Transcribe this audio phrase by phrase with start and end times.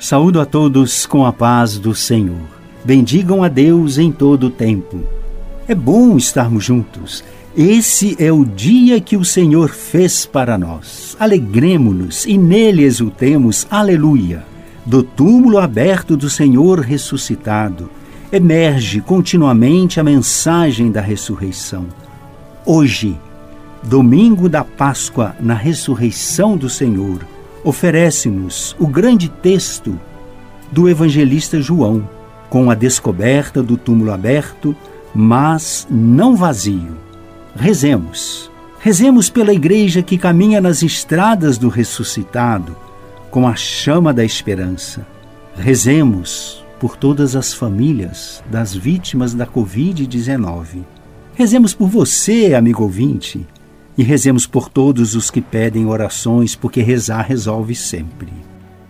[0.00, 2.40] Saúdo a todos com a paz do Senhor.
[2.82, 5.02] Bendigam a Deus em todo o tempo.
[5.68, 7.22] É bom estarmos juntos.
[7.54, 11.14] Esse é o dia que o Senhor fez para nós.
[11.20, 13.66] Alegremo-nos e nele exultemos.
[13.70, 14.42] Aleluia!
[14.86, 17.90] Do túmulo aberto do Senhor ressuscitado,
[18.32, 21.86] emerge continuamente a mensagem da ressurreição.
[22.64, 23.18] Hoje,
[23.82, 27.18] domingo da Páscoa, na ressurreição do Senhor,
[27.64, 29.98] oferece-nos o grande texto
[30.70, 32.08] do evangelista João,
[32.48, 34.74] com a descoberta do túmulo aberto,
[35.14, 36.96] mas não vazio.
[37.54, 38.50] Rezemos.
[38.78, 42.74] Rezemos pela igreja que caminha nas estradas do ressuscitado,
[43.30, 45.06] com a chama da esperança.
[45.56, 50.82] Rezemos por todas as famílias das vítimas da Covid-19.
[51.34, 53.46] Rezemos por você, amigo ouvinte,
[54.00, 58.32] e rezemos por todos os que pedem orações, porque rezar resolve sempre.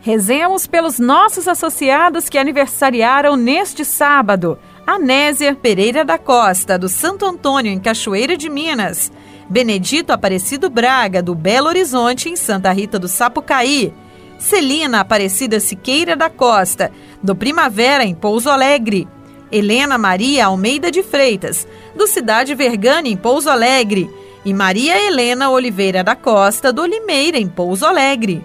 [0.00, 4.56] Rezemos pelos nossos associados que aniversariaram neste sábado.
[4.86, 9.10] Anésia Pereira da Costa, do Santo Antônio, em Cachoeira de Minas.
[9.48, 13.92] Benedito Aparecido Braga, do Belo Horizonte, em Santa Rita do Sapucaí.
[14.38, 19.08] Celina Aparecida Siqueira da Costa, do Primavera, em Pouso Alegre.
[19.50, 21.66] Helena Maria Almeida de Freitas,
[21.96, 24.08] do Cidade Vergana, em Pouso Alegre
[24.44, 28.42] e Maria Helena Oliveira da Costa, do Limeira, em Pouso Alegre.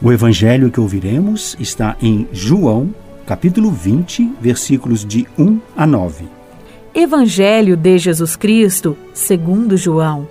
[0.00, 2.94] O evangelho que ouviremos está em João,
[3.26, 6.28] capítulo 20, versículos de 1 a 9.
[6.94, 10.28] Evangelho de Jesus Cristo, segundo João.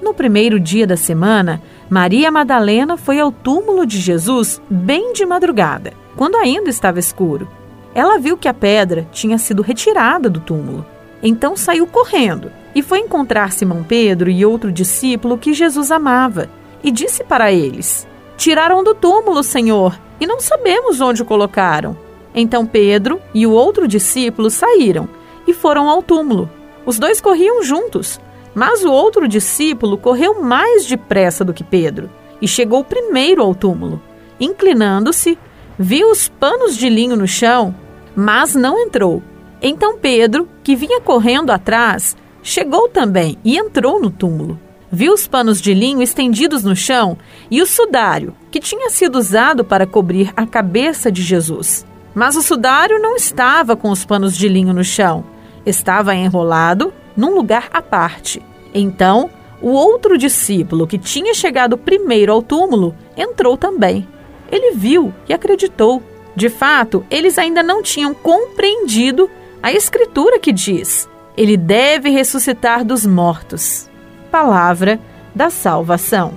[0.00, 5.92] No primeiro dia da semana, Maria Madalena foi ao túmulo de Jesus bem de madrugada,
[6.16, 7.46] quando ainda estava escuro.
[7.94, 10.86] Ela viu que a pedra tinha sido retirada do túmulo.
[11.22, 16.48] Então saiu correndo e foi encontrar Simão Pedro e outro discípulo que Jesus amava,
[16.82, 21.96] e disse para eles: Tiraram do túmulo, Senhor, e não sabemos onde o colocaram.
[22.34, 25.08] Então Pedro e o outro discípulo saíram
[25.46, 26.48] e foram ao túmulo.
[26.86, 28.20] Os dois corriam juntos,
[28.54, 32.08] mas o outro discípulo correu mais depressa do que Pedro
[32.40, 34.00] e chegou primeiro ao túmulo.
[34.38, 35.38] Inclinando-se,
[35.78, 37.74] viu os panos de linho no chão,
[38.14, 39.22] mas não entrou.
[39.60, 44.58] Então Pedro, que vinha correndo atrás, Chegou também e entrou no túmulo.
[44.90, 47.16] Viu os panos de linho estendidos no chão
[47.50, 51.86] e o sudário, que tinha sido usado para cobrir a cabeça de Jesus.
[52.14, 55.24] Mas o sudário não estava com os panos de linho no chão,
[55.64, 58.42] estava enrolado num lugar à parte.
[58.74, 59.30] Então,
[59.62, 64.08] o outro discípulo, que tinha chegado primeiro ao túmulo, entrou também.
[64.50, 66.02] Ele viu e acreditou.
[66.34, 69.30] De fato, eles ainda não tinham compreendido
[69.62, 71.08] a escritura que diz:
[71.40, 73.88] ele deve ressuscitar dos mortos.
[74.30, 75.00] Palavra
[75.34, 76.34] da salvação.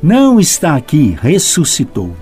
[0.00, 2.14] Não está aqui, ressuscitou.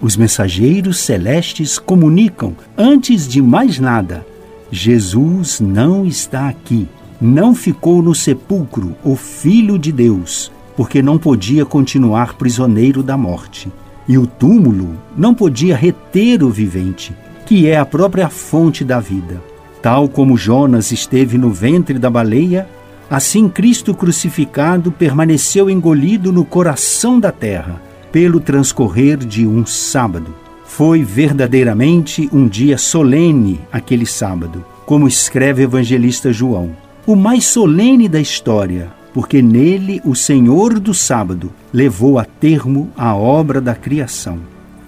[0.00, 4.24] Os mensageiros celestes comunicam, antes de mais nada,
[4.70, 6.86] Jesus não está aqui.
[7.20, 13.72] Não ficou no sepulcro, o Filho de Deus, porque não podia continuar prisioneiro da morte.
[14.06, 17.12] E o túmulo não podia reter o vivente,
[17.44, 19.42] que é a própria fonte da vida.
[19.84, 22.66] Tal como Jonas esteve no ventre da baleia,
[23.10, 30.34] assim Cristo crucificado permaneceu engolido no coração da terra, pelo transcorrer de um sábado.
[30.64, 36.70] Foi verdadeiramente um dia solene aquele sábado, como escreve o evangelista João.
[37.06, 43.14] O mais solene da história, porque nele o Senhor do sábado levou a termo a
[43.14, 44.38] obra da criação,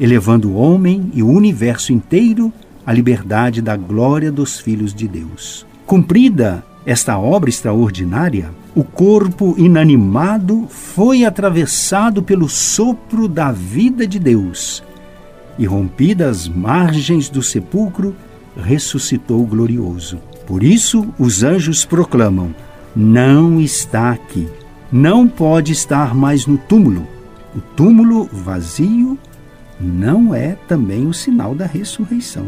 [0.01, 2.51] elevando o homem e o universo inteiro
[2.87, 5.67] a liberdade da glória dos filhos de Deus.
[5.85, 14.85] Cumprida esta obra extraordinária, o corpo inanimado foi atravessado pelo sopro da vida de Deus
[15.59, 18.15] e, rompidas as margens do sepulcro,
[18.57, 20.21] ressuscitou glorioso.
[20.47, 22.55] Por isso, os anjos proclamam:
[22.95, 24.47] Não está aqui,
[24.93, 27.07] não pode estar mais no túmulo.
[27.55, 29.19] O túmulo vazio
[29.81, 32.47] não é também o sinal da ressurreição.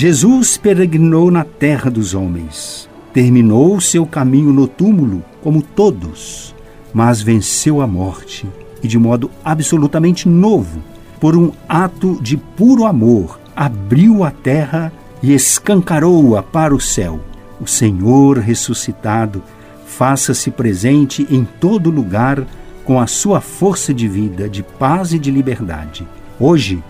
[0.00, 6.54] Jesus peregrinou na terra dos homens, terminou seu caminho no túmulo, como todos,
[6.94, 8.46] mas venceu a morte
[8.80, 10.80] e, de modo absolutamente novo,
[11.18, 17.18] por um ato de puro amor, abriu a terra e escancarou-a para o céu.
[17.60, 19.42] O Senhor ressuscitado,
[19.84, 22.46] faça-se presente em todo lugar
[22.84, 26.06] com a sua força de vida, de paz e de liberdade.
[26.38, 26.84] Hoje,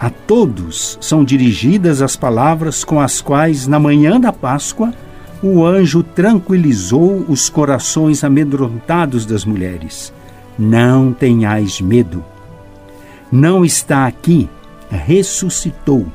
[0.00, 4.94] a todos são dirigidas as palavras com as quais, na manhã da Páscoa,
[5.42, 10.12] o anjo tranquilizou os corações amedrontados das mulheres.
[10.56, 12.24] Não tenhais medo.
[13.30, 14.48] Não está aqui,
[14.88, 16.06] ressuscitou.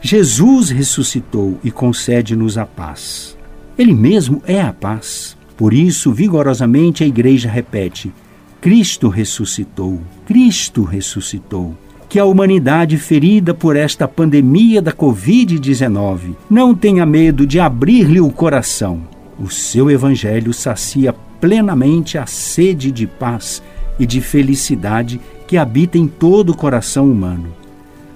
[0.00, 3.36] Jesus ressuscitou e concede-nos a paz.
[3.76, 5.36] Ele mesmo é a paz.
[5.56, 8.12] Por isso, vigorosamente, a igreja repete:
[8.60, 11.76] Cristo ressuscitou, Cristo ressuscitou.
[12.08, 18.30] Que a humanidade ferida por esta pandemia da Covid-19 não tenha medo de abrir-lhe o
[18.30, 19.02] coração.
[19.38, 23.62] O seu evangelho sacia plenamente a sede de paz
[23.98, 27.52] e de felicidade que habita em todo o coração humano.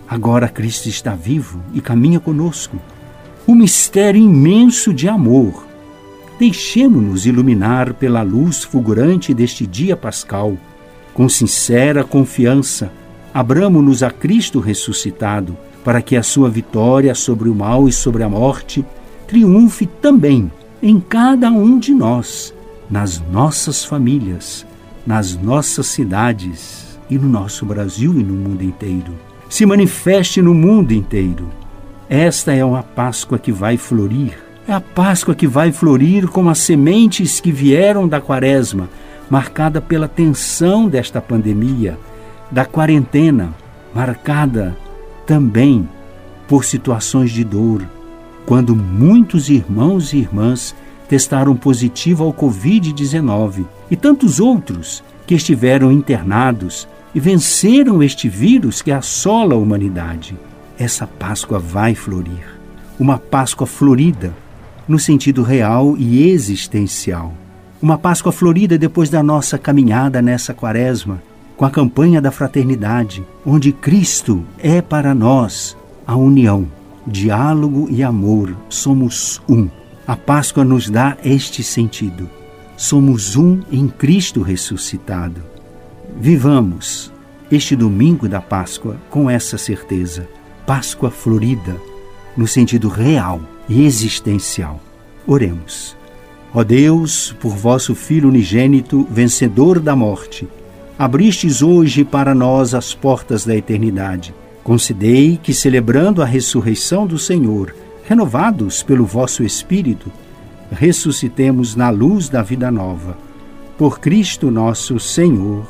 [0.08, 2.76] Agora Cristo está vivo e caminha conosco.
[3.46, 5.66] O mistério imenso de amor.
[6.38, 10.56] Deixemo-nos iluminar pela luz fulgurante deste dia pascal.
[11.12, 12.90] Com sincera confiança,
[13.32, 18.28] abramo-nos a Cristo ressuscitado, para que a sua vitória sobre o mal e sobre a
[18.28, 18.84] morte
[19.26, 20.50] triunfe também
[20.82, 22.54] em cada um de nós,
[22.90, 24.66] nas nossas famílias,
[25.06, 30.92] nas nossas cidades e no nosso Brasil e no mundo inteiro se manifeste no mundo
[30.92, 31.50] inteiro.
[32.08, 34.38] Esta é uma Páscoa que vai florir.
[34.66, 38.88] É a Páscoa que vai florir como as sementes que vieram da Quaresma,
[39.28, 41.98] marcada pela tensão desta pandemia,
[42.50, 43.54] da quarentena,
[43.94, 44.76] marcada
[45.26, 45.88] também
[46.48, 47.88] por situações de dor,
[48.44, 50.74] quando muitos irmãos e irmãs
[51.08, 58.92] testaram positivo ao Covid-19 e tantos outros que estiveram internados e venceram este vírus que
[58.92, 60.36] assola a humanidade.
[60.78, 62.58] Essa Páscoa vai florir.
[62.98, 64.34] Uma Páscoa florida,
[64.86, 67.34] no sentido real e existencial.
[67.80, 71.22] Uma Páscoa florida depois da nossa caminhada nessa quaresma,
[71.60, 75.76] com a campanha da fraternidade, onde Cristo é para nós
[76.06, 76.66] a união,
[77.06, 78.56] diálogo e amor.
[78.70, 79.68] Somos um.
[80.06, 82.30] A Páscoa nos dá este sentido.
[82.78, 85.42] Somos um em Cristo ressuscitado.
[86.18, 87.12] Vivamos
[87.52, 90.26] este domingo da Páscoa com essa certeza.
[90.66, 91.76] Páscoa florida,
[92.34, 94.80] no sentido real e existencial.
[95.26, 95.94] Oremos.
[96.54, 100.48] Ó Deus, por vosso Filho unigênito, vencedor da morte,
[101.00, 104.34] abristes hoje para nós as portas da eternidade.
[104.62, 107.74] Concedei que, celebrando a ressurreição do Senhor,
[108.04, 110.12] renovados pelo vosso Espírito,
[110.70, 113.16] ressuscitemos na luz da vida nova.
[113.78, 115.66] Por Cristo nosso Senhor.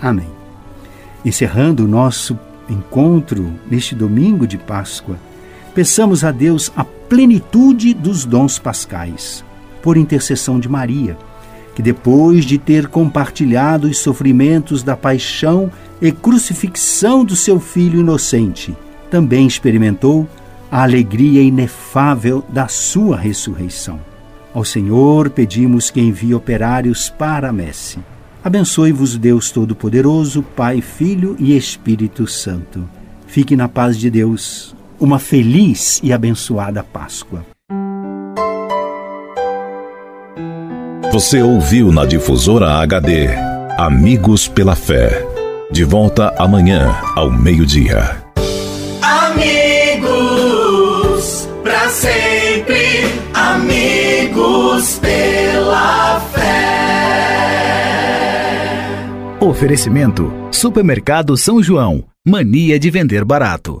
[0.00, 0.30] Amém.
[1.24, 2.38] Encerrando o nosso
[2.68, 5.16] encontro neste domingo de Páscoa,
[5.74, 9.44] peçamos a Deus a plenitude dos dons pascais,
[9.82, 11.18] por intercessão de Maria,
[11.80, 18.76] que depois de ter compartilhado os sofrimentos da paixão e crucifixão do seu filho inocente,
[19.10, 20.28] também experimentou
[20.70, 23.98] a alegria inefável da sua ressurreição.
[24.52, 27.98] Ao Senhor pedimos que envie operários para a messe
[28.44, 32.88] Abençoe-vos Deus Todo-Poderoso, Pai, Filho e Espírito Santo.
[33.26, 34.74] Fique na paz de Deus.
[34.98, 37.44] Uma feliz e abençoada Páscoa.
[41.08, 43.26] Você ouviu na difusora HD
[43.76, 45.26] Amigos pela Fé.
[45.72, 48.22] De volta amanhã ao meio-dia.
[49.02, 50.08] Amigos,
[51.64, 56.40] para sempre, amigos pela fé.
[59.40, 62.04] Oferecimento: Supermercado São João.
[62.24, 63.80] Mania de vender barato.